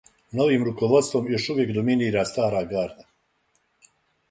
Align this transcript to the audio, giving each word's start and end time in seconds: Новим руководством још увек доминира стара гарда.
Новим 0.37 0.63
руководством 0.69 1.29
још 1.33 1.45
увек 1.55 1.75
доминира 1.77 2.25
стара 2.33 2.65
гарда. 2.75 3.09